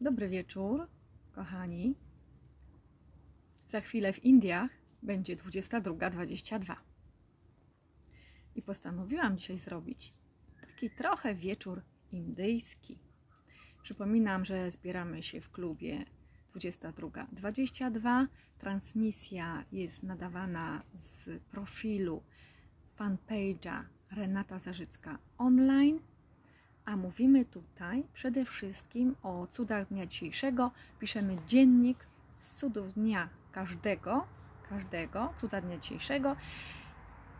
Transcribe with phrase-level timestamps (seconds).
[0.00, 0.86] Dobry wieczór,
[1.32, 1.94] kochani.
[3.68, 4.70] Za chwilę w Indiach
[5.02, 6.76] będzie 22.22.
[8.54, 10.14] I postanowiłam dzisiaj zrobić
[10.60, 11.82] taki trochę wieczór
[12.12, 12.98] indyjski.
[13.82, 16.04] Przypominam, że zbieramy się w klubie
[16.54, 18.26] 22.22.
[18.58, 22.22] Transmisja jest nadawana z profilu
[22.98, 23.82] fanpage'a
[24.12, 26.00] Renata Zarzycka online
[26.86, 30.70] a mówimy tutaj przede wszystkim o cudach dnia dzisiejszego.
[30.98, 32.06] Piszemy dziennik
[32.40, 34.26] z cudów dnia każdego,
[34.68, 36.36] każdego cuda dnia dzisiejszego.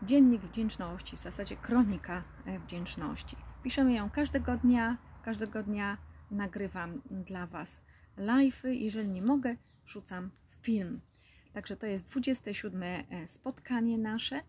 [0.03, 2.23] Dziennik wdzięczności, w zasadzie kronika
[2.65, 3.37] wdzięczności.
[3.63, 5.97] Piszemy ją każdego dnia, każdego dnia
[6.31, 7.81] nagrywam dla Was
[8.17, 8.67] live'y.
[8.67, 9.55] Jeżeli nie mogę,
[9.85, 11.01] wrzucam film.
[11.53, 12.83] Także to jest 27
[13.27, 14.41] spotkanie nasze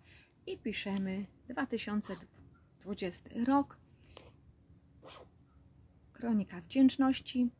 [0.46, 3.76] i piszemy 2020 rok
[6.18, 7.50] Kronika Wdzięczności,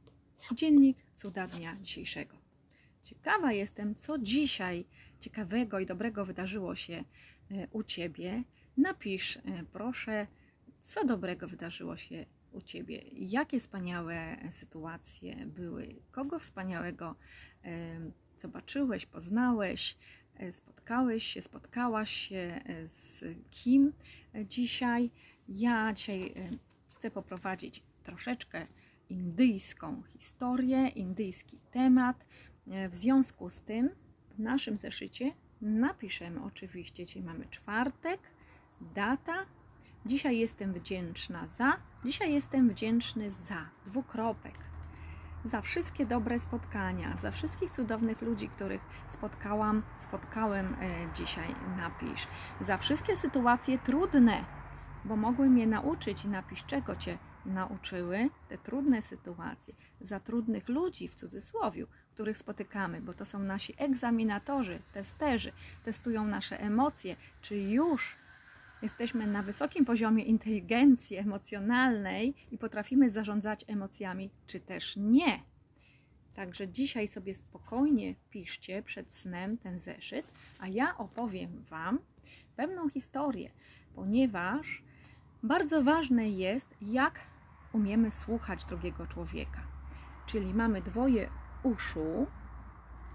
[0.54, 2.36] dziennik cuda dnia dzisiejszego.
[3.02, 4.84] Ciekawa jestem, co dzisiaj
[5.20, 7.04] ciekawego i dobrego wydarzyło się
[7.50, 8.42] e, u Ciebie.
[8.76, 9.40] Napisz, e,
[9.72, 10.26] proszę,
[10.80, 17.14] co dobrego wydarzyło się u Ciebie, jakie wspaniałe sytuacje były, kogo wspaniałego
[17.64, 18.00] e,
[18.38, 19.96] zobaczyłeś, poznałeś,
[20.52, 23.92] spotkałeś się, spotkałaś się z kim
[24.44, 25.10] dzisiaj.
[25.48, 26.34] Ja dzisiaj
[26.88, 28.66] chcę poprowadzić troszeczkę
[29.10, 32.26] indyjską historię, indyjski temat.
[32.70, 33.90] E, w związku z tym
[34.30, 38.20] w naszym zeszycie napiszemy oczywiście, dzisiaj mamy czwartek,
[38.80, 39.34] data.
[40.06, 44.58] Dzisiaj jestem wdzięczna za, dzisiaj jestem wdzięczny za, dwukropek.
[45.44, 52.28] Za wszystkie dobre spotkania, za wszystkich cudownych ludzi, których spotkałam, spotkałem e, dzisiaj, napisz.
[52.60, 54.44] Za wszystkie sytuacje trudne,
[55.04, 61.08] bo mogły mnie nauczyć i napisz, czego Cię nauczyły te trudne sytuacje, za trudnych ludzi
[61.08, 65.52] w cudzysłowie, których spotykamy, bo to są nasi egzaminatorzy, testerzy,
[65.84, 68.16] testują nasze emocje, czy już
[68.82, 75.42] jesteśmy na wysokim poziomie inteligencji emocjonalnej i potrafimy zarządzać emocjami, czy też nie.
[76.34, 80.26] Także dzisiaj sobie spokojnie piszcie przed snem ten zeszyt,
[80.58, 81.98] a ja opowiem Wam
[82.56, 83.50] pewną historię,
[83.94, 84.82] ponieważ
[85.42, 87.20] bardzo ważne jest, jak
[87.78, 89.60] umiemy słuchać drugiego człowieka.
[90.26, 91.30] Czyli mamy dwoje
[91.62, 92.26] uszu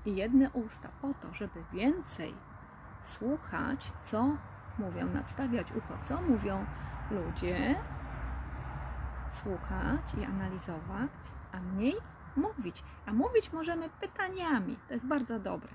[0.06, 2.34] i jedne usta po to, żeby więcej
[3.04, 4.38] słuchać, co
[4.80, 6.66] mówią, nadstawiać ucho, co mówią
[7.12, 7.76] ludzie,
[9.32, 11.12] słuchać i analizować,
[11.52, 11.96] a mniej
[12.36, 12.84] mówić.
[13.06, 14.78] A mówić możemy pytaniami.
[14.88, 15.72] To jest bardzo dobre.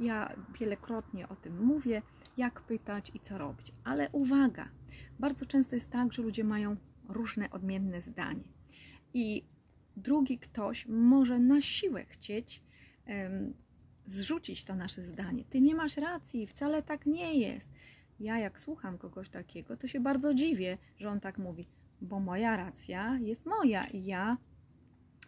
[0.00, 2.02] Ja wielokrotnie o tym mówię,
[2.36, 3.72] jak pytać i co robić.
[3.84, 4.68] Ale uwaga,
[5.18, 6.76] bardzo często jest tak, że ludzie mają
[7.08, 8.44] różne odmienne zdanie.
[9.14, 9.44] I
[9.96, 12.62] drugi ktoś może na siłę chcieć
[13.08, 13.54] um,
[14.06, 15.44] zrzucić to nasze zdanie.
[15.44, 17.68] Ty nie masz racji, wcale tak nie jest.
[18.20, 21.66] Ja, jak słucham kogoś takiego, to się bardzo dziwię, że on tak mówi,
[22.00, 24.36] bo moja racja jest moja i ja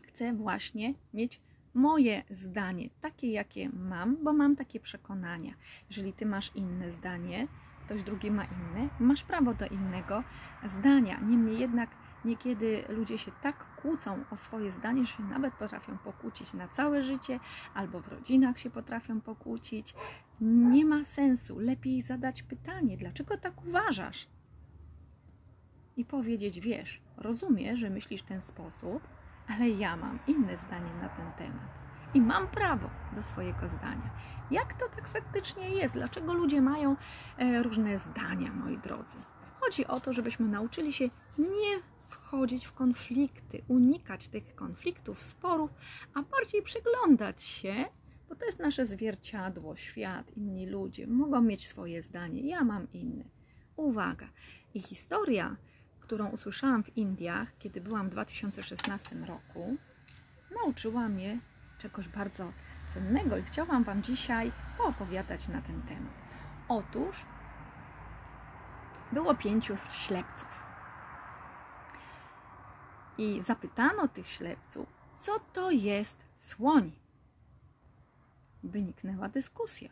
[0.02, 1.40] chcę właśnie mieć
[1.74, 5.54] moje zdanie, takie jakie mam, bo mam takie przekonania.
[5.88, 7.48] Jeżeli ty masz inne zdanie,
[7.88, 10.24] ktoś drugi ma inny, masz prawo do innego
[10.64, 11.20] zdania.
[11.20, 11.90] Niemniej jednak
[12.24, 17.04] niekiedy ludzie się tak kłócą o swoje zdanie, że się nawet potrafią pokłócić na całe
[17.04, 17.40] życie,
[17.74, 19.94] albo w rodzinach się potrafią pokłócić.
[20.40, 21.58] Nie ma sensu.
[21.58, 24.28] Lepiej zadać pytanie, dlaczego tak uważasz?
[25.96, 29.08] I powiedzieć, wiesz, rozumiem, że myślisz w ten sposób,
[29.48, 34.10] ale ja mam inne zdanie na ten temat i mam prawo do swojego zdania.
[34.50, 35.94] Jak to tak faktycznie jest?
[35.94, 36.96] Dlaczego ludzie mają
[37.38, 39.16] e, różne zdania, moi drodzy?
[39.60, 41.04] Chodzi o to, żebyśmy nauczyli się
[41.38, 45.70] nie wchodzić w konflikty, unikać tych konfliktów, sporów,
[46.14, 47.84] a bardziej przyglądać się,
[48.28, 53.24] bo to jest nasze zwierciadło, świat, inni ludzie mogą mieć swoje zdanie, ja mam inne.
[53.76, 54.28] Uwaga!
[54.74, 55.56] I historia,
[56.00, 59.76] którą usłyszałam w Indiach, kiedy byłam w 2016 roku,
[60.64, 61.40] nauczyła mnie
[61.78, 62.52] czegoś bardzo
[62.94, 66.12] cennego i chciałam Wam dzisiaj poopowiadać na ten temat.
[66.68, 67.26] Otóż
[69.12, 70.62] było pięciu ślepców.
[73.18, 76.92] I zapytano tych ślepców, co to jest słoń.
[78.62, 79.90] Wyniknęła dyskusja.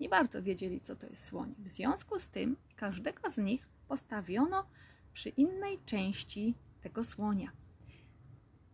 [0.00, 1.54] Nie bardzo wiedzieli, co to jest słoń.
[1.58, 4.66] W związku z tym każdego z nich postawiono
[5.12, 7.50] przy innej części tego słonia.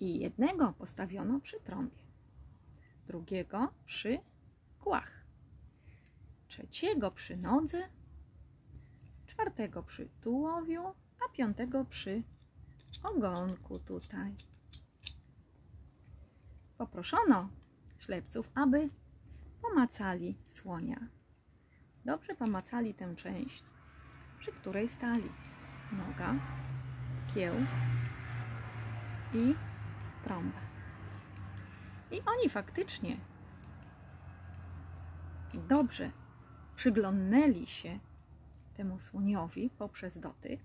[0.01, 2.02] I jednego postawiono przy trąbie
[3.07, 4.19] drugiego przy
[4.81, 5.25] kłach,
[6.49, 7.89] trzeciego przy nodze,
[9.27, 10.83] czwartego przy tułowiu,
[11.27, 12.23] a piątego przy
[13.03, 14.35] ogonku tutaj.
[16.79, 17.49] poproszono
[17.99, 18.89] ślepców, aby
[19.63, 20.97] pomacali słonia.
[22.05, 23.65] Dobrze pomacali tę część,
[24.39, 25.29] przy której stali.
[25.93, 26.35] Noga,
[27.35, 27.55] kieł
[29.35, 29.55] i
[30.25, 30.72] trąba.
[32.13, 33.17] I oni faktycznie
[35.69, 36.11] dobrze
[36.77, 37.99] przyglądnęli się
[38.77, 40.61] temu słoniowi poprzez dotyk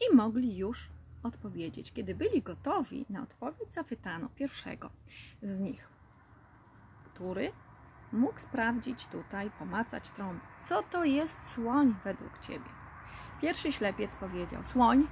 [0.00, 0.88] i mogli już
[1.22, 1.92] odpowiedzieć.
[1.92, 4.90] Kiedy byli gotowi na odpowiedź, zapytano pierwszego
[5.42, 5.88] z nich,
[7.04, 7.52] który
[8.12, 10.40] mógł sprawdzić tutaj, pomacać trąbę.
[10.62, 12.70] Co to jest słoń według ciebie?
[13.40, 15.06] Pierwszy ślepiec powiedział: Słoń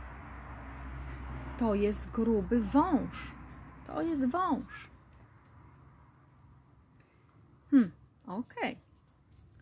[1.59, 3.35] to jest gruby wąż.
[3.87, 4.96] To jest wąż.
[7.71, 7.91] Hmm,
[8.27, 8.77] okej, okay.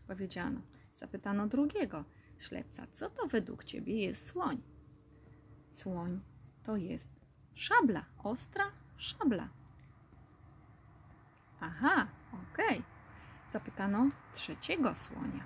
[0.06, 0.61] powiedziano.
[0.95, 2.05] Zapytano drugiego
[2.39, 4.62] ślepca: Co to według ciebie jest słoń?
[5.73, 6.21] Słoń
[6.62, 7.09] to jest
[7.55, 8.65] szabla, ostra
[8.97, 9.49] szabla.
[11.61, 12.79] Aha, okej.
[12.79, 12.83] Okay.
[13.51, 15.45] Zapytano trzeciego słonia.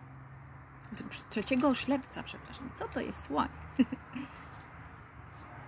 [1.30, 2.70] Trzeciego ślepca, przepraszam.
[2.74, 3.48] Co to jest słoń?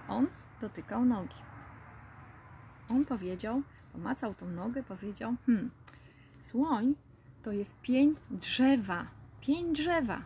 [0.08, 0.26] On
[0.60, 1.38] dotykał nogi.
[2.90, 5.70] On powiedział, pomacał tą nogę, powiedział: Hmm,
[6.40, 6.94] słoń
[7.42, 9.04] to jest pień drzewa.
[9.40, 10.22] Pień drzewa.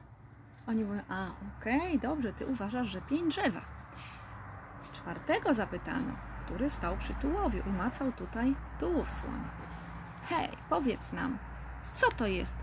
[0.67, 1.27] Oni mówią: A,
[1.59, 3.61] okej, okay, dobrze, ty uważasz, że pień drzewa.
[4.93, 9.51] Czwartego zapytano, który stał przy tułowiu i macał tutaj tułów słonia.
[10.23, 11.39] Hej, powiedz nam,
[11.93, 12.55] co to jest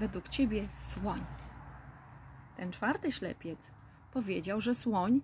[0.00, 1.24] według ciebie słoń?
[2.56, 3.70] Ten czwarty ślepiec
[4.12, 5.20] powiedział, że słoń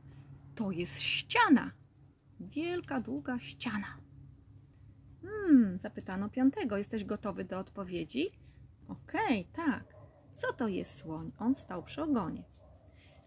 [0.54, 1.70] to jest ściana.
[2.40, 3.86] Wielka, długa ściana.
[5.30, 8.30] Hmm, zapytano piątego, jesteś gotowy do odpowiedzi?
[8.88, 9.94] Okej, okay, tak.
[10.32, 11.32] Co to jest słoń?
[11.38, 12.44] On stał przy ogonie.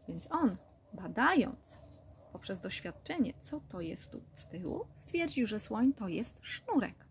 [0.07, 0.57] Więc on,
[0.94, 1.77] badając
[2.33, 7.05] poprzez doświadczenie, co to jest tu z tyłu, stwierdził, że słoń to jest sznurek.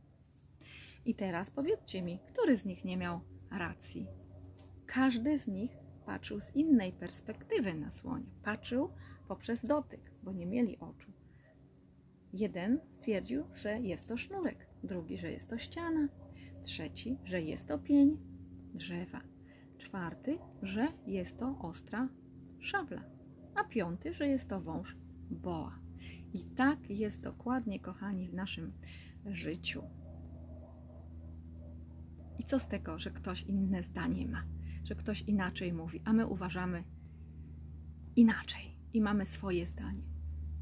[1.05, 4.07] I teraz powiedzcie mi, który z nich nie miał racji?
[4.87, 5.71] Każdy z nich
[6.07, 8.31] patrzył z innej perspektywy na słonia.
[8.43, 8.91] Patrzył
[9.29, 11.13] poprzez dotyk, bo nie mieli oczu.
[12.33, 16.09] Jeden stwierdził, że jest to sznurek, drugi, że jest to ściana,
[16.63, 18.17] trzeci, że jest to pień
[18.75, 19.21] drzewa,
[19.79, 22.09] czwarty, że jest to ostra
[22.61, 23.03] szabla,
[23.55, 24.97] a piąty, że jest to wąż
[25.31, 25.79] boa.
[26.33, 28.73] I tak jest dokładnie, kochani, w naszym
[29.27, 29.83] życiu.
[32.39, 34.45] I co z tego, że ktoś inne zdanie ma,
[34.85, 36.85] że ktoś inaczej mówi, a my uważamy
[38.17, 40.12] inaczej i mamy swoje zdanie.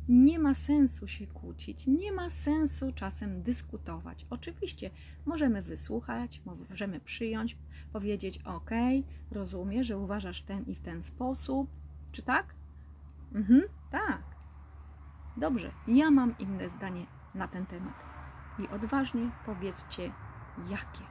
[0.08, 4.26] Nie ma sensu się kłócić, nie ma sensu czasem dyskutować.
[4.30, 4.90] Oczywiście
[5.26, 7.56] możemy wysłuchać, możemy przyjąć,
[7.92, 8.70] powiedzieć: OK,
[9.30, 11.70] rozumiem, że uważasz ten i w ten sposób.
[12.12, 12.54] Czy tak?
[13.34, 14.22] Mhm, tak.
[15.36, 17.94] Dobrze, ja mam inne zdanie na ten temat.
[18.58, 20.12] I odważnie powiedzcie,
[20.70, 21.04] jakie.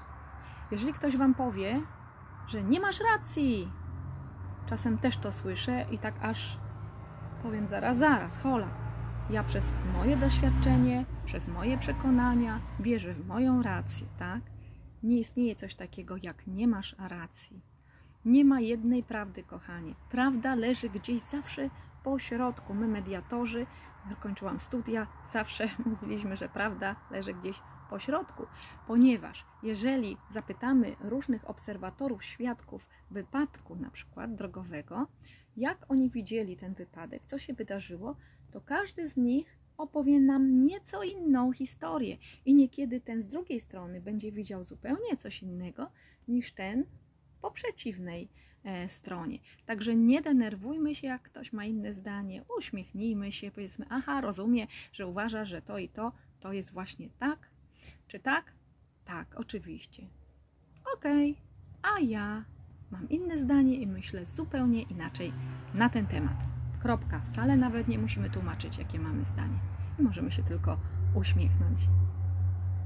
[0.72, 1.82] Jeżeli ktoś wam powie,
[2.48, 3.72] że nie masz racji,
[4.66, 6.58] czasem też to słyszę i tak aż
[7.44, 8.68] powiem zaraz, zaraz, hola.
[9.30, 14.42] Ja przez moje doświadczenie, przez moje przekonania wierzę w moją rację, tak?
[15.04, 17.62] Nie istnieje coś takiego jak nie masz racji.
[18.26, 19.96] Nie ma jednej prawdy, kochanie.
[20.10, 21.70] Prawda leży gdzieś zawsze
[22.04, 22.74] po środku.
[22.74, 23.66] My, mediatorzy,
[24.20, 28.46] kończyłam studia, zawsze mówiliśmy, że prawda leży gdzieś po środku,
[28.88, 35.08] ponieważ jeżeli zapytamy różnych obserwatorów, świadków wypadku, na przykład drogowego,
[35.60, 38.16] jak oni widzieli ten wypadek, co się wydarzyło,
[38.52, 44.02] to każdy z nich opowie nam nieco inną historię i niekiedy ten z drugiej strony
[44.02, 45.92] będzie widział zupełnie coś innego
[46.28, 46.86] niż ten
[47.42, 48.30] po przeciwnej
[48.64, 49.40] e, stronie.
[49.66, 55.08] Także nie denerwujmy się, jak ktoś ma inne zdanie, uśmiechnijmy się, powiedzmy, aha, rozumiem, że
[55.08, 57.50] uważa, że to i to, to jest właśnie tak.
[58.08, 58.54] Czy tak?
[59.06, 60.08] Tak, oczywiście.
[60.96, 61.94] Okej, okay.
[61.96, 62.46] a ja
[62.92, 65.34] mam inne zdanie i myślę zupełnie inaczej
[65.74, 66.44] na ten temat.
[66.82, 67.20] Kropka.
[67.20, 69.60] Wcale nawet nie musimy tłumaczyć, jakie mamy zdanie.
[70.00, 70.78] możemy się tylko
[71.14, 71.88] uśmiechnąć.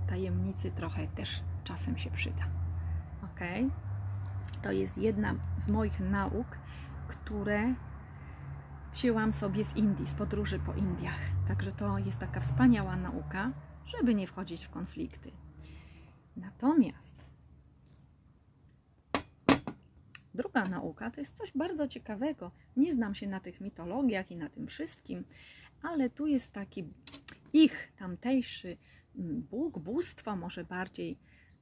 [0.07, 2.43] Tajemnicy trochę też czasem się przyda.
[3.23, 3.39] Ok?
[4.61, 6.47] To jest jedna z moich nauk,
[7.07, 7.73] które
[8.93, 11.19] wzięłam sobie z Indii, z podróży po Indiach.
[11.47, 13.51] Także to jest taka wspaniała nauka,
[13.85, 15.31] żeby nie wchodzić w konflikty.
[16.37, 17.12] Natomiast
[20.33, 22.51] Druga nauka to jest coś bardzo ciekawego.
[22.77, 25.23] Nie znam się na tych mitologiach i na tym wszystkim,
[25.81, 26.83] ale tu jest taki
[27.53, 28.77] ich tamtejszy
[29.15, 31.17] mm, bóg, bóstwo może bardziej,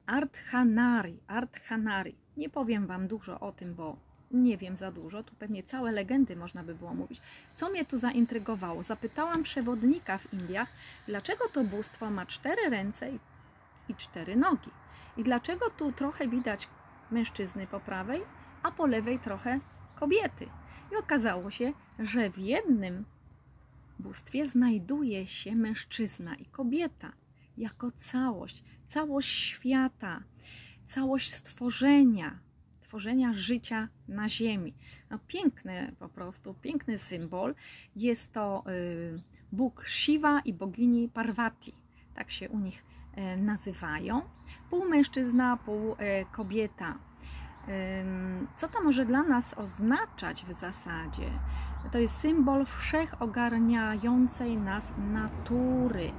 [0.06, 2.16] Arthanari, Arthanari.
[2.38, 3.98] Nie powiem Wam dużo o tym, bo
[4.32, 7.22] nie wiem za dużo, tu pewnie całe legendy można by było mówić.
[7.56, 8.84] Co mnie tu zaintrygowało?
[8.84, 10.70] Zapytałam przewodnika w Indiach,
[11.08, 13.20] dlaczego to bóstwo ma cztery ręce i
[13.90, 14.72] i cztery nogi.
[15.18, 16.68] I dlaczego tu trochę widać
[17.12, 18.22] mężczyzny po prawej,
[18.64, 19.60] a po lewej trochę
[19.96, 20.48] kobiety?
[20.92, 23.06] I okazało się, że w jednym
[24.00, 27.12] bóstwie znajduje się mężczyzna i kobieta
[27.58, 30.24] jako całość, całość świata,
[30.86, 32.40] całość stworzenia,
[32.82, 34.74] tworzenia życia na Ziemi.
[35.10, 37.56] No, piękny po prostu, piękny symbol.
[37.96, 41.74] Jest to y, Bóg Shiva i bogini Parvati,
[42.16, 42.84] tak się u nich
[43.18, 44.22] y, nazywają.
[44.70, 45.96] Pół mężczyzna, pół y,
[46.32, 47.00] kobieta.
[48.56, 51.30] Co to może dla nas oznaczać w zasadzie?
[51.92, 56.12] To jest symbol wszechogarniającej nas natury.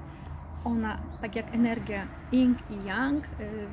[0.64, 3.24] Ona, tak jak energia yin i yang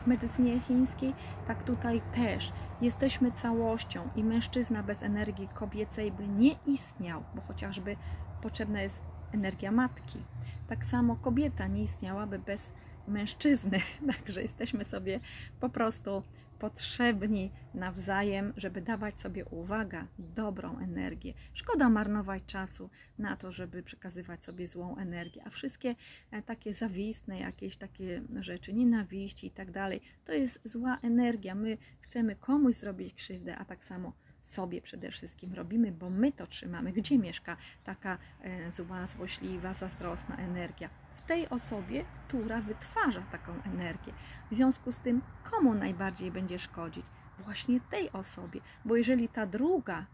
[0.03, 1.13] w medycynie chińskiej,
[1.47, 7.95] tak tutaj też Jesteśmy całością i mężczyzna bez energii kobiecej by nie istniał, bo chociażby
[8.41, 10.19] potrzebna jest energia matki.
[10.67, 12.63] Tak samo kobieta nie istniałaby bez
[13.07, 13.79] mężczyzny,
[14.15, 15.19] także jesteśmy sobie
[15.59, 16.23] po prostu
[16.59, 21.33] potrzebni nawzajem, żeby dawać sobie, uwaga, dobrą energię.
[21.53, 25.95] Szkoda marnować czasu na to, żeby przekazywać sobie złą energię, a wszystkie
[26.31, 31.55] e, takie zawistne jakieś takie rzeczy, nienawiści i tak dalej, to jest zła energia.
[31.55, 34.13] My chcemy komuś zrobić krzywdę, a tak samo
[34.43, 36.91] sobie przede wszystkim robimy, bo my to trzymamy.
[36.91, 40.89] Gdzie mieszka taka e, zła, złośliwa, zazdrosna energia?
[41.29, 44.13] Tej osobie, która wytwarza taką energię.
[44.51, 45.21] W związku z tym,
[45.51, 47.05] komu najbardziej będzie szkodzić?
[47.39, 50.05] Właśnie tej osobie, bo jeżeli ta druga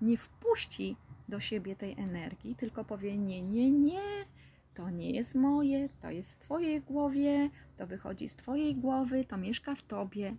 [0.00, 0.96] nie wpuści
[1.28, 4.24] do siebie tej energii, tylko powie: Nie, nie, nie,
[4.74, 9.36] to nie jest moje, to jest w Twojej głowie, to wychodzi z Twojej głowy, to
[9.36, 10.36] mieszka w Tobie,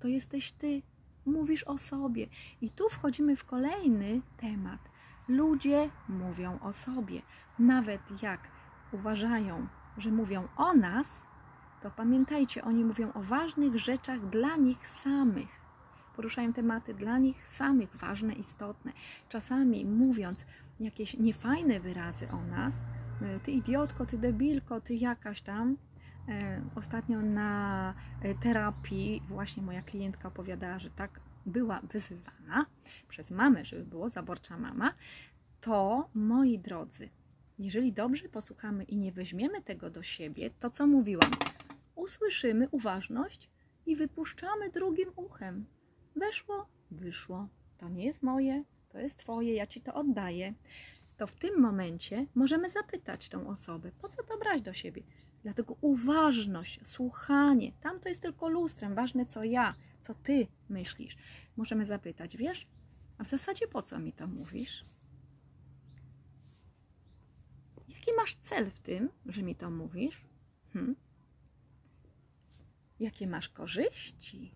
[0.00, 0.82] to jesteś Ty,
[1.26, 2.26] mówisz o sobie.
[2.60, 4.80] I tu wchodzimy w kolejny temat.
[5.28, 7.22] Ludzie mówią o sobie.
[7.58, 8.59] Nawet jak
[8.92, 9.66] uważają,
[9.96, 11.06] że mówią o nas,
[11.82, 15.60] to pamiętajcie, oni mówią o ważnych rzeczach dla nich samych.
[16.16, 18.92] Poruszają tematy dla nich samych, ważne, istotne.
[19.28, 20.44] Czasami mówiąc
[20.80, 22.74] jakieś niefajne wyrazy o nas,
[23.22, 25.76] e, ty idiotko, ty debilko, ty jakaś tam.
[26.28, 32.66] E, ostatnio na e, terapii właśnie moja klientka opowiadała, że tak była wyzywana
[33.08, 34.94] przez mamę, żeby było zaborcza mama.
[35.60, 37.08] To moi drodzy,
[37.60, 41.30] jeżeli dobrze posłuchamy i nie weźmiemy tego do siebie, to co mówiłam?
[41.94, 43.50] Usłyszymy uważność
[43.86, 45.66] i wypuszczamy drugim uchem.
[46.16, 47.48] Weszło, wyszło.
[47.78, 50.54] To nie jest moje, to jest Twoje, ja Ci to oddaję.
[51.16, 55.02] To w tym momencie możemy zapytać tą osobę, po co to brać do siebie?
[55.42, 61.16] Dlatego uważność, słuchanie, tam to jest tylko lustrem, ważne co ja, co Ty myślisz.
[61.56, 62.66] Możemy zapytać, wiesz,
[63.18, 64.84] a w zasadzie po co mi to mówisz?
[68.00, 70.24] Jaki masz cel w tym, że mi to mówisz?
[70.72, 70.96] Hm?
[73.00, 74.54] Jakie masz korzyści?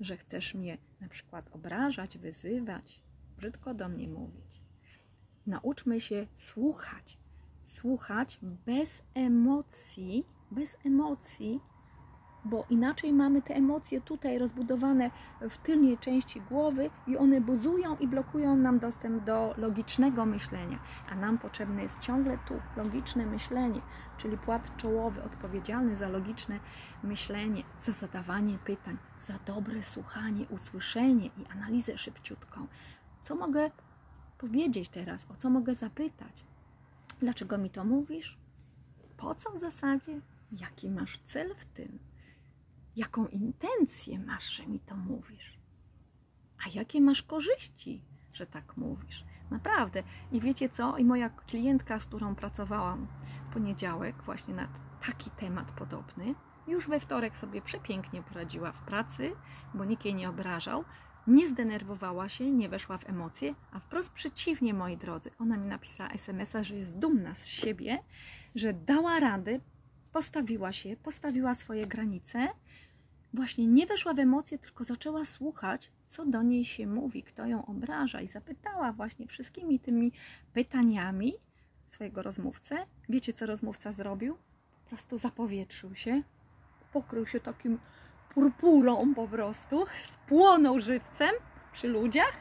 [0.00, 3.02] Że chcesz mnie na przykład obrażać, wyzywać,
[3.36, 4.62] brzydko do mnie mówić.
[5.46, 7.18] Nauczmy się słuchać.
[7.64, 11.60] Słuchać bez emocji, bez emocji,
[12.50, 15.10] bo inaczej mamy te emocje tutaj rozbudowane
[15.50, 20.78] w tylnej części głowy i one buzują i blokują nam dostęp do logicznego myślenia,
[21.10, 23.80] a nam potrzebne jest ciągle tu logiczne myślenie,
[24.18, 26.60] czyli płat czołowy odpowiedzialny za logiczne
[27.02, 32.66] myślenie, za zadawanie pytań, za dobre słuchanie, usłyszenie i analizę szybciutką.
[33.22, 33.70] Co mogę
[34.38, 35.26] powiedzieć teraz?
[35.30, 36.44] O co mogę zapytać?
[37.20, 38.38] Dlaczego mi to mówisz?
[39.16, 40.20] Po co w zasadzie?
[40.52, 41.98] Jaki masz cel w tym?
[42.98, 45.58] Jaką intencję masz, że mi to mówisz,
[46.66, 48.02] a jakie masz korzyści,
[48.32, 49.24] że tak mówisz.
[49.50, 50.02] Naprawdę.
[50.32, 50.98] I wiecie co?
[50.98, 53.06] I moja klientka, z którą pracowałam
[53.50, 54.68] w poniedziałek, właśnie na
[55.06, 56.34] taki temat podobny,
[56.66, 59.32] już we wtorek sobie przepięknie poradziła w pracy,
[59.74, 60.84] bo nikt jej nie obrażał,
[61.26, 66.10] nie zdenerwowała się, nie weszła w emocje, a wprost przeciwnie, moi drodzy, ona mi napisała
[66.10, 67.98] SMS-a, że jest dumna z siebie,
[68.54, 69.60] że dała radę,
[70.12, 72.48] postawiła się, postawiła swoje granice,
[73.34, 77.66] właśnie nie weszła w emocje, tylko zaczęła słuchać, co do niej się mówi, kto ją
[77.66, 80.12] obraża, i zapytała właśnie wszystkimi tymi
[80.52, 81.34] pytaniami
[81.86, 82.86] swojego rozmówcę.
[83.08, 84.36] Wiecie, co rozmówca zrobił?
[84.84, 86.22] Po prostu zapowietrzył się,
[86.92, 87.78] pokrył się takim
[88.34, 91.30] purpurą po prostu, spłonął żywcem
[91.72, 92.36] przy ludziach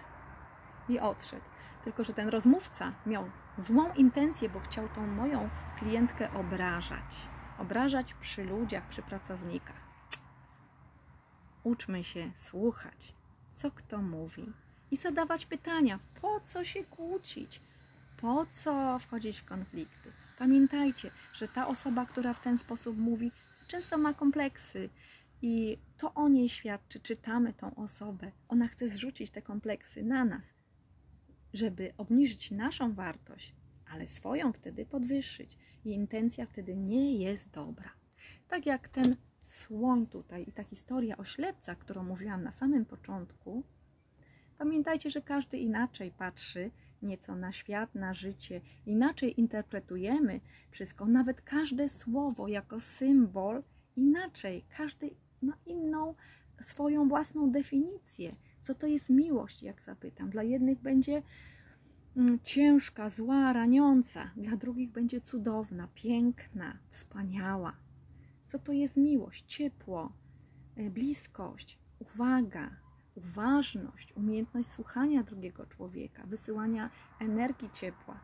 [0.90, 1.46] i odszedł.
[1.84, 7.16] Tylko, że ten rozmówca miał złą intencję, bo chciał tą moją klientkę obrażać.
[7.60, 9.87] Obrażać przy ludziach, przy pracownikach.
[11.68, 13.14] Uczmy się słuchać,
[13.52, 14.54] co kto mówi
[14.92, 17.62] i zadawać pytania, po co się kłócić,
[18.18, 20.12] po co wchodzić w konflikty.
[20.40, 23.32] Pamiętajcie, że ta osoba, która w ten sposób mówi,
[23.68, 24.90] często ma kompleksy
[25.42, 28.32] i to o niej świadczy, czytamy tą osobę.
[28.48, 30.54] Ona chce zrzucić te kompleksy na nas,
[31.54, 33.54] żeby obniżyć naszą wartość,
[33.92, 35.58] ale swoją wtedy podwyższyć.
[35.86, 37.90] I intencja wtedy nie jest dobra.
[38.48, 39.16] Tak jak ten
[39.50, 43.64] słoń tutaj i ta historia o ślepcach, którą mówiłam na samym początku,
[44.58, 50.40] pamiętajcie, że każdy inaczej patrzy nieco na świat, na życie, inaczej interpretujemy
[50.72, 53.64] wszystko, nawet każde słowo jako symbol
[53.96, 55.10] inaczej, każdy
[55.42, 56.16] ma inną
[56.62, 58.36] swoją własną definicję.
[58.62, 60.30] Co to jest miłość, jak zapytam?
[60.30, 61.24] Dla jednych będzie
[62.18, 67.87] mm, ciężka, zła, raniąca, dla drugich będzie cudowna, piękna, wspaniała.
[68.48, 69.46] Co to jest miłość?
[69.48, 70.12] Ciepło,
[70.78, 72.70] e, bliskość, uwaga,
[73.16, 76.90] uważność, umiejętność słuchania drugiego człowieka, wysyłania
[77.20, 78.20] energii ciepła.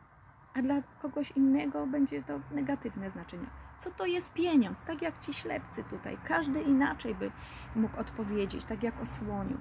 [0.53, 3.47] A dla kogoś innego będzie to negatywne znaczenie.
[3.79, 4.81] Co to jest pieniądz?
[4.81, 6.17] Tak jak ci ślepcy tutaj.
[6.27, 7.31] Każdy inaczej by
[7.75, 9.57] mógł odpowiedzieć, tak jak o słoniu.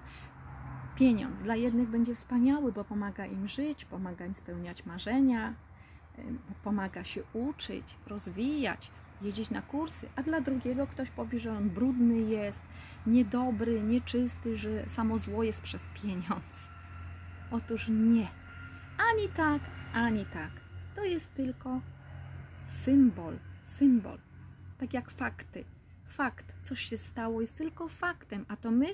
[0.97, 5.55] Pieniądz dla jednych będzie wspaniały, bo pomaga im żyć, pomaga im spełniać marzenia,
[6.65, 8.91] pomaga się uczyć, rozwijać,
[9.23, 12.63] jeździć na kursy, a dla drugiego ktoś powie, że on brudny jest,
[13.07, 16.67] niedobry, nieczysty, że samo zło jest przez pieniądz.
[17.51, 18.29] Otóż nie.
[19.13, 19.63] Ani tak,
[19.95, 20.51] ani tak.
[20.95, 21.81] To jest tylko
[22.85, 24.19] symbol, symbol.
[24.79, 25.65] Tak jak fakty.
[26.07, 28.87] Fakt, coś się stało, jest tylko faktem, a to my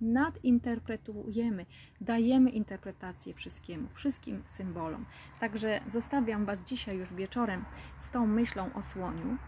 [0.00, 1.66] nadinterpretujemy,
[2.00, 5.06] dajemy interpretację wszystkiemu, wszystkim symbolom.
[5.40, 7.64] Także zostawiam Was dzisiaj już wieczorem
[8.00, 9.38] z tą myślą o słoniu,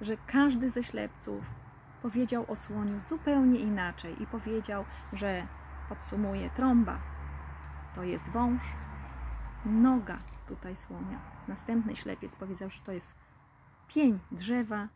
[0.00, 1.50] że każdy ze ślepców
[2.02, 5.46] powiedział o słoniu zupełnie inaczej i powiedział, że
[5.88, 7.18] podsumuje trąba
[7.98, 8.62] to jest wąż,
[9.64, 11.20] noga tutaj słonia.
[11.48, 13.14] Następny ślepiec powiedział, że to jest
[13.88, 14.88] pień drzewa.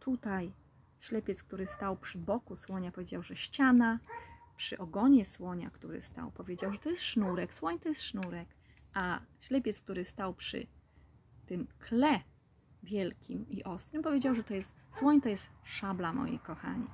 [0.00, 0.52] Tutaj
[1.00, 3.98] ślepiec, który stał przy boku słonia, powiedział, że ściana.
[4.56, 7.54] Przy ogonie słonia, który stał, powiedział, że to jest sznurek.
[7.54, 8.48] Słoń to jest sznurek.
[8.94, 10.66] A ślepiec, który stał przy
[11.46, 12.20] tym kle
[12.82, 16.86] wielkim i ostrym, powiedział, że to jest słoń, to jest szabla, moi kochani.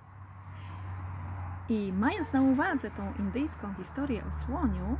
[1.68, 4.96] I mając na uwadze tą indyjską historię o słoniu,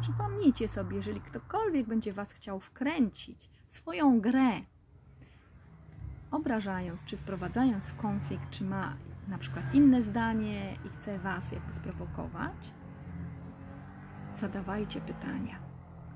[0.00, 4.50] przypomnijcie sobie, jeżeli ktokolwiek będzie Was chciał wkręcić w swoją grę,
[6.30, 8.96] obrażając czy wprowadzając w konflikt, czy ma
[9.28, 12.72] na przykład inne zdanie i chce Was jakby sprowokować,
[14.36, 15.58] zadawajcie pytania,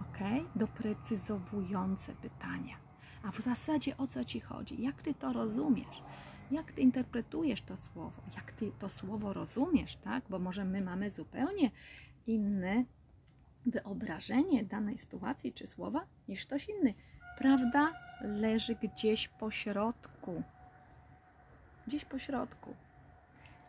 [0.01, 0.19] ok?
[0.55, 2.77] Doprecyzowujące pytania.
[3.25, 4.83] A w zasadzie o co ci chodzi?
[4.83, 6.03] Jak ty to rozumiesz?
[6.51, 8.23] Jak ty interpretujesz to słowo?
[8.37, 10.25] Jak ty to słowo rozumiesz, tak?
[10.31, 11.71] Bo może my mamy zupełnie
[12.27, 12.85] inne
[13.67, 16.95] wyobrażenie danej sytuacji czy słowa niż ktoś inny.
[17.39, 20.43] Prawda leży gdzieś po środku.
[21.87, 22.75] Gdzieś po środku.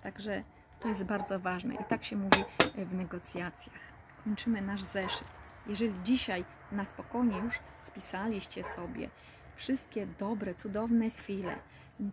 [0.04, 0.44] Także
[0.80, 2.44] to jest bardzo ważne i tak się mówi
[2.78, 3.80] w negocjacjach.
[4.24, 5.28] Kończymy nasz zeszyt.
[5.68, 9.10] Jeżeli dzisiaj na spokojnie już spisaliście sobie
[9.56, 11.56] wszystkie dobre, cudowne chwile,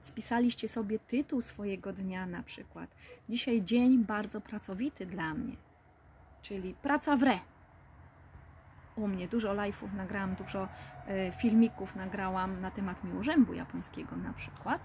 [0.03, 2.91] spisaliście sobie tytuł swojego dnia na przykład.
[3.29, 5.57] Dzisiaj dzień bardzo pracowity dla mnie,
[6.43, 7.39] czyli praca w re
[8.97, 9.29] u mnie.
[9.29, 10.69] Dużo live'ów nagrałam, dużo
[11.07, 14.83] e, filmików nagrałam na temat miłożębu japońskiego na przykład,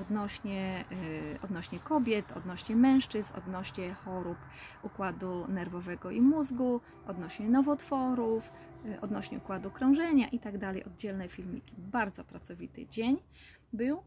[0.00, 0.84] odnośnie,
[1.34, 4.38] e, odnośnie kobiet, odnośnie mężczyzn, odnośnie chorób
[4.82, 8.50] układu nerwowego i mózgu, odnośnie nowotworów,
[8.84, 10.84] e, odnośnie układu krążenia i tak dalej.
[10.84, 11.74] Oddzielne filmiki.
[11.78, 13.18] Bardzo pracowity dzień
[13.72, 14.02] był.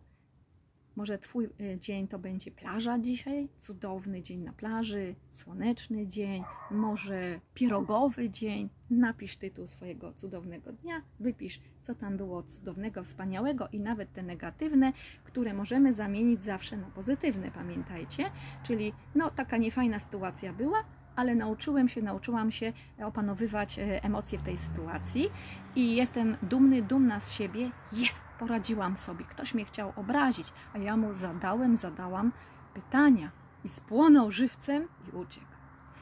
[1.00, 7.40] Może Twój y, dzień to będzie plaża dzisiaj, cudowny dzień na plaży, słoneczny dzień, może
[7.54, 8.70] pierogowy dzień.
[8.90, 14.94] Napisz tytuł swojego cudownego dnia, wypisz, co tam było cudownego, wspaniałego i nawet te negatywne,
[15.24, 18.32] które możemy zamienić zawsze na pozytywne, pamiętajcie.
[18.64, 20.84] Czyli, no, taka niefajna sytuacja była,
[21.19, 25.29] ale nauczyłem się, nauczyłam się opanowywać e, emocje w tej sytuacji
[25.75, 27.71] i jestem dumny, dumna z siebie.
[27.93, 29.25] Jest, poradziłam sobie.
[29.25, 32.32] Ktoś mnie chciał obrazić, a ja mu zadałem, zadałam
[32.73, 33.32] pytania
[33.63, 35.47] i spłonął żywcem i uciekł.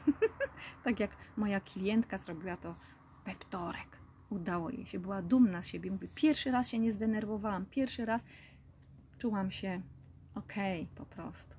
[0.84, 2.74] tak jak moja klientka zrobiła to
[3.24, 3.98] we wtorek.
[4.30, 5.90] Udało jej się, była dumna z siebie.
[5.90, 8.24] Mówi, pierwszy raz się nie zdenerwowałam, pierwszy raz
[9.18, 9.82] czułam się
[10.34, 11.54] okej okay, po prostu,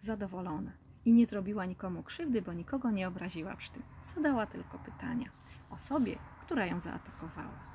[0.00, 3.82] zadowolona i nie zrobiła nikomu krzywdy, bo nikogo nie obraziła przy tym.
[4.14, 5.30] Zadała tylko pytania
[5.70, 7.72] osobie, która ją zaatakowała.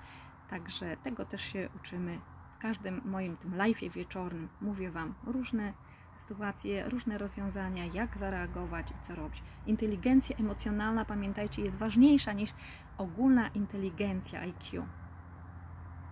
[0.50, 2.20] Także tego też się uczymy
[2.58, 4.50] w każdym moim tym live'ie wieczornym.
[4.62, 5.74] Mówię Wam różne
[6.18, 9.44] sytuacje, różne rozwiązania, jak zareagować i co robić.
[9.66, 12.54] Inteligencja emocjonalna, pamiętajcie, jest ważniejsza niż
[12.98, 14.88] ogólna inteligencja IQ.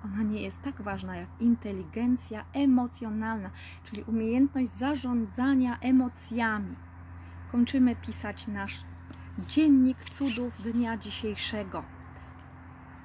[0.03, 3.49] ona nie jest tak ważna jak inteligencja emocjonalna,
[3.83, 6.75] czyli umiejętność zarządzania emocjami.
[7.55, 8.83] Kończymy pisać nasz
[9.47, 11.83] dziennik cudów dnia dzisiejszego.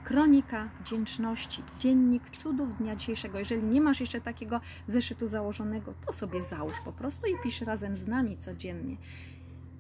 [0.05, 3.39] Kronika wdzięczności, dziennik cudów dnia dzisiejszego.
[3.39, 7.97] Jeżeli nie masz jeszcze takiego zeszytu założonego, to sobie załóż po prostu i pisz razem
[7.97, 8.97] z nami codziennie.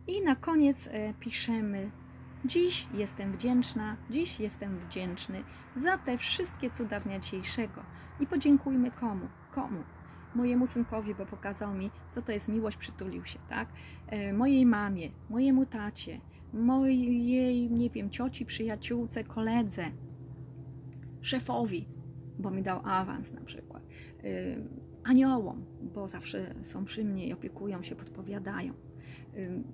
[0.07, 1.91] I na koniec e, piszemy
[2.45, 5.43] Dziś jestem wdzięczna, dziś jestem wdzięczny
[5.77, 7.83] za te wszystkie cuda dnia dzisiejszego.
[8.21, 9.29] I podziękujmy komu?
[9.55, 9.83] Komu?
[10.35, 13.69] Mojemu synkowi, bo pokazał mi, co to jest miłość, przytulił się, tak?
[14.07, 16.21] E, mojej mamie, mojemu tacie,
[16.53, 19.85] mojej, nie wiem, cioci, przyjaciółce, koledze,
[21.21, 21.88] szefowi,
[22.38, 23.83] bo mi dał awans na przykład,
[24.25, 24.27] e,
[25.05, 25.64] aniołom,
[25.95, 28.75] bo zawsze są przy mnie i opiekują się, podpowiadają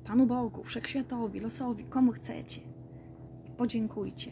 [0.04, 2.60] Panu Bogu, Wszechświatowi, losowi, komu chcecie.
[3.56, 4.30] Podziękujcie.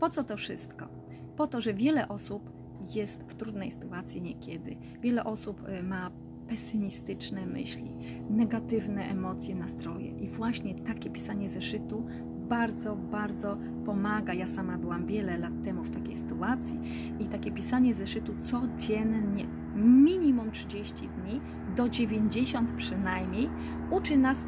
[0.00, 0.88] Po co to wszystko?
[1.36, 2.50] Po to, że wiele osób
[2.94, 4.76] jest w trudnej sytuacji niekiedy.
[5.02, 6.10] Wiele osób y, ma
[6.48, 7.90] pesymistyczne myśli,
[8.30, 10.08] negatywne emocje, nastroje.
[10.08, 12.04] I właśnie takie pisanie zeszytu
[12.48, 14.34] bardzo, bardzo pomaga.
[14.34, 16.80] Ja sama byłam wiele lat temu w takiej sytuacji
[17.20, 21.40] i takie pisanie zeszytu codziennie, minimum 30 dni,
[21.76, 23.48] do 90 przynajmniej,
[23.90, 24.44] uczy nas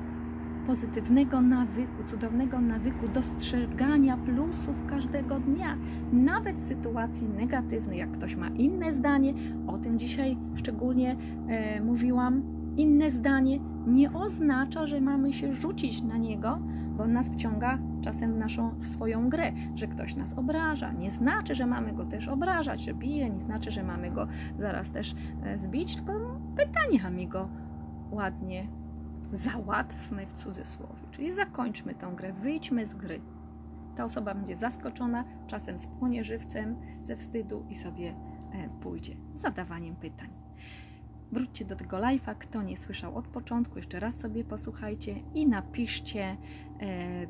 [0.66, 5.76] pozytywnego nawyku, cudownego nawyku dostrzegania plusów każdego dnia,
[6.12, 9.34] nawet sytuacji negatywnej, jak ktoś ma inne zdanie,
[9.66, 11.16] o tym dzisiaj szczególnie
[11.48, 12.42] e, mówiłam.
[12.76, 16.58] Inne zdanie nie oznacza, że mamy się rzucić na niego,
[16.96, 20.92] bo nas wciąga czasem w naszą w swoją grę, że ktoś nas obraża.
[20.92, 24.26] Nie znaczy, że mamy go też obrażać, że bije, nie znaczy, że mamy go
[24.58, 26.12] zaraz też e, zbić, tylko
[26.56, 27.48] pytaniami go
[28.10, 28.81] ładnie
[29.32, 31.02] załatwmy w cudzysłowie.
[31.10, 33.20] Czyli zakończmy tę grę, wyjdźmy z gry.
[33.96, 38.08] Ta osoba będzie zaskoczona, czasem spłonie żywcem ze wstydu i sobie
[38.52, 40.28] e, pójdzie zadawaniem pytań.
[41.32, 46.22] Wróćcie do tego live'a, kto nie słyszał od początku, jeszcze raz sobie posłuchajcie i napiszcie
[46.22, 46.36] e,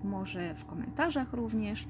[0.05, 1.89] może w komentarzach również,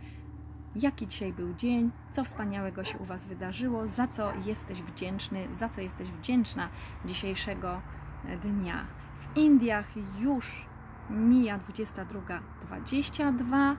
[0.75, 5.69] jaki dzisiaj był dzień, co wspaniałego się u Was wydarzyło, za co jesteś wdzięczny, za
[5.69, 6.69] co jesteś wdzięczna
[7.05, 7.83] dzisiejszego
[8.29, 9.02] e, dnia.
[9.23, 10.67] W Indiach już
[11.11, 13.77] mija 22.22.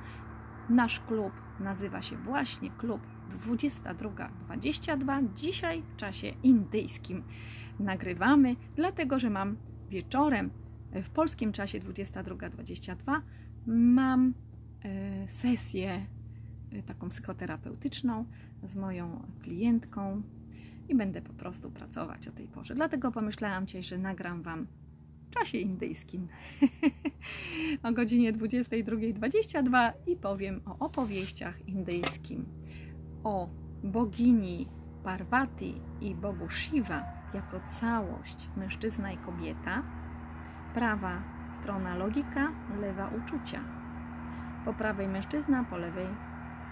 [0.70, 5.34] Nasz klub nazywa się właśnie Klub 22.22.
[5.34, 7.24] Dzisiaj w czasie indyjskim
[7.80, 9.58] nagrywamy, dlatego że mam
[9.90, 10.50] wieczorem
[10.92, 13.22] w polskim czasie 22.22
[13.68, 14.34] mam
[14.84, 16.06] e, sesję
[16.72, 18.26] e, taką psychoterapeutyczną
[18.64, 20.22] z moją klientką
[20.90, 22.76] i będę po prostu pracować o tej porze.
[22.76, 24.68] Dlatego pomyślałam dzisiaj, że nagram Wam
[25.34, 26.28] czasie indyjskim
[27.84, 32.46] o godzinie 22.22 i powiem o opowieściach indyjskim,
[33.24, 33.50] o
[33.84, 34.68] bogini
[35.04, 39.84] Parvati i Bogu Shiva jako całość, mężczyzna i kobieta,
[40.74, 41.24] prawa
[41.62, 43.60] strona logika, lewa uczucia.
[44.66, 46.08] Po prawej mężczyzna, po lewej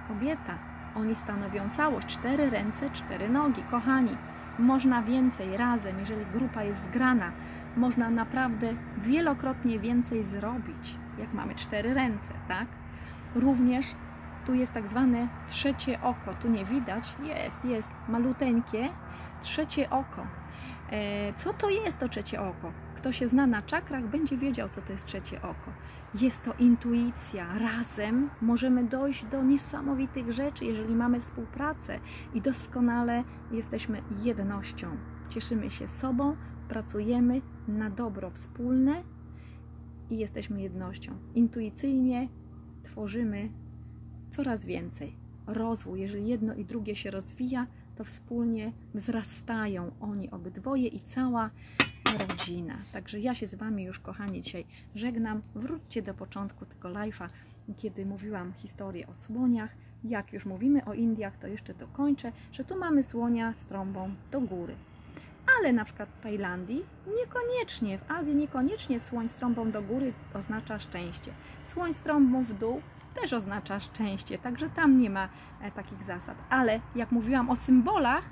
[0.07, 0.59] kobieta.
[0.95, 3.63] Oni stanowią całość, cztery ręce, cztery nogi.
[3.63, 4.17] Kochani,
[4.61, 7.31] można więcej razem, jeżeli grupa jest zgrana,
[7.77, 12.67] można naprawdę wielokrotnie więcej zrobić, jak mamy cztery ręce, tak?
[13.35, 13.85] Również
[14.45, 16.33] tu jest tak zwane trzecie oko.
[16.33, 18.89] Tu nie widać, jest, jest maluteńkie
[19.41, 20.27] trzecie oko.
[20.91, 22.71] E, co to jest to trzecie oko?
[23.01, 25.71] Kto się zna na czakrach, będzie wiedział, co to jest trzecie oko.
[26.21, 27.57] Jest to intuicja.
[27.57, 31.99] Razem możemy dojść do niesamowitych rzeczy, jeżeli mamy współpracę
[32.33, 34.97] i doskonale jesteśmy jednością.
[35.29, 36.35] Cieszymy się sobą,
[36.69, 39.03] pracujemy na dobro wspólne
[40.09, 41.13] i jesteśmy jednością.
[41.35, 42.27] Intuicyjnie
[42.83, 43.49] tworzymy
[44.29, 45.15] coraz więcej.
[45.47, 51.49] Rozwój, jeżeli jedno i drugie się rozwija, to wspólnie wzrastają oni obydwoje i cała
[52.17, 52.77] rodzina.
[52.93, 55.41] Także ja się z Wami już, kochani, dzisiaj żegnam.
[55.55, 57.29] Wróćcie do początku tego live'a,
[57.77, 59.75] kiedy mówiłam historię o słoniach.
[60.03, 64.41] Jak już mówimy o Indiach, to jeszcze dokończę, że tu mamy słonia z trąbą do
[64.41, 64.75] góry.
[65.59, 66.85] Ale na przykład w Tajlandii
[67.19, 71.31] niekoniecznie, w Azji niekoniecznie słoń z trąbą do góry oznacza szczęście.
[71.65, 72.81] Słoń z trąbą w dół
[73.21, 75.29] też oznacza szczęście, także tam nie ma
[75.61, 76.37] e, takich zasad.
[76.49, 78.29] Ale jak mówiłam o symbolach,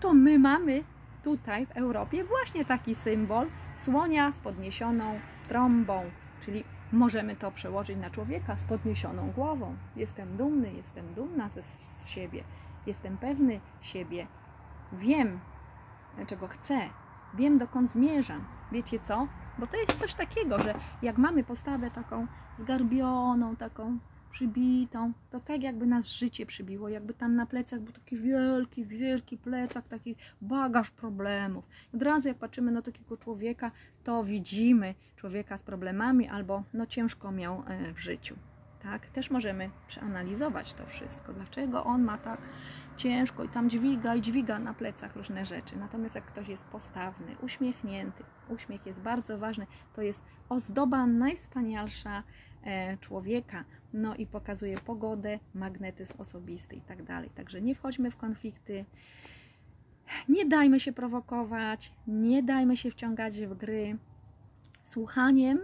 [0.00, 0.84] to my mamy
[1.22, 6.02] tutaj w Europie właśnie taki symbol słonia z podniesioną trąbą,
[6.44, 9.76] czyli możemy to przełożyć na człowieka z podniesioną głową.
[9.96, 11.62] Jestem dumny, jestem dumna ze,
[11.98, 12.44] z siebie,
[12.86, 14.26] jestem pewny siebie,
[14.92, 15.40] wiem,
[16.26, 16.80] czego chcę,
[17.34, 18.44] wiem, dokąd zmierzam.
[18.72, 19.26] Wiecie co?
[19.58, 22.26] Bo to jest coś takiego, że jak mamy postawę taką
[22.58, 23.98] zgarbioną, taką
[24.30, 25.12] przybitą.
[25.30, 29.88] To tak jakby nas życie przybiło, jakby tam na plecach był taki wielki, wielki plecak,
[29.88, 31.64] taki bagaż problemów.
[31.94, 33.70] Od razu jak patrzymy na takiego człowieka,
[34.04, 38.36] to widzimy człowieka z problemami albo no ciężko miał e, w życiu.
[38.82, 39.06] Tak?
[39.06, 41.32] Też możemy przeanalizować to wszystko.
[41.32, 42.40] Dlaczego on ma tak
[42.96, 45.76] ciężko i tam dźwiga i dźwiga na plecach różne rzeczy.
[45.76, 52.22] Natomiast jak ktoś jest postawny, uśmiechnięty, uśmiech jest bardzo ważny, to jest ozdoba najwspanialsza
[53.00, 53.64] człowieka.
[53.92, 57.30] No i pokazuje pogodę, magnetyzm osobisty i tak dalej.
[57.34, 58.84] Także nie wchodźmy w konflikty,
[60.28, 63.98] nie dajmy się prowokować, nie dajmy się wciągać w gry.
[64.84, 65.58] Słuchaniem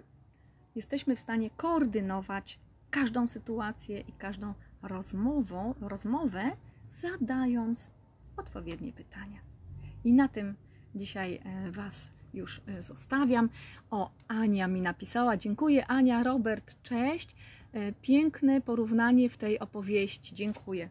[0.74, 2.58] jesteśmy w stanie koordynować
[2.90, 6.56] każdą sytuację i każdą rozmową, rozmowę,
[6.90, 7.86] zadając
[8.36, 9.40] odpowiednie pytania.
[10.04, 10.54] I na tym
[10.94, 13.48] dzisiaj e, Was już e, zostawiam.
[13.90, 15.36] O, Ania mi napisała.
[15.36, 17.34] Dziękuję, Ania, Robert, cześć.
[17.72, 20.34] E, Piękne porównanie w tej opowieści.
[20.34, 20.88] Dziękuję.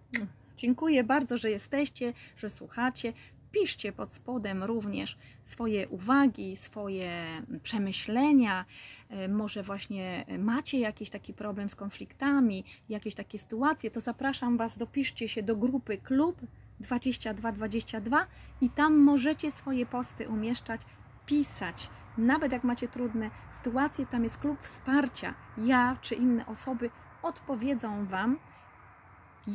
[0.58, 3.14] Dziękuję bardzo, że jesteście, że słuchacie.
[3.52, 7.26] Piszcie pod spodem również swoje uwagi, swoje
[7.64, 8.66] przemyślenia.
[9.10, 14.78] E, Może właśnie macie jakiś taki problem z konfliktami, jakieś takie sytuacje, to zapraszam Was,
[14.78, 16.42] dopiszcie się do grupy Klub
[16.80, 18.28] 2222
[18.62, 20.82] i tam możecie swoje posty umieszczać,
[21.26, 21.90] pisać.
[22.18, 25.34] Nawet jak macie trudne sytuacje, tam jest klub wsparcia.
[25.58, 26.90] Ja czy inne osoby
[27.22, 28.38] odpowiedzą Wam,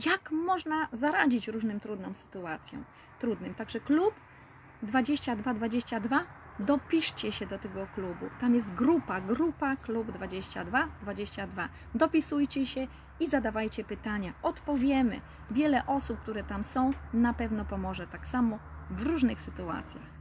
[0.06, 2.84] jak można zaradzić różnym trudnym sytuacjom.
[3.18, 3.54] Trudnym.
[3.54, 4.14] Także klub
[4.82, 6.24] 2222
[6.58, 8.26] dopiszcie się do tego klubu.
[8.40, 11.68] Tam jest grupa, grupa klub 2222.
[11.94, 12.86] Dopisujcie się
[13.20, 14.32] i zadawajcie pytania.
[14.42, 15.20] Odpowiemy.
[15.50, 18.58] Wiele osób, które tam są, na pewno pomoże tak samo
[18.90, 20.19] w różnych sytuacjach.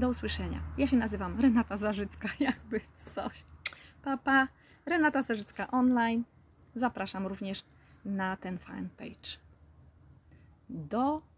[0.00, 0.62] Do usłyszenia.
[0.78, 2.80] Ja się nazywam Renata Zarzycka, jakby
[3.14, 3.44] coś.
[4.02, 4.48] Papa,
[4.86, 6.24] Renata Zarzycka online.
[6.74, 7.64] Zapraszam również
[8.04, 9.38] na ten fanpage.
[10.70, 11.30] Dobranoc.